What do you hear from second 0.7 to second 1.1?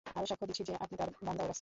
আপনি তার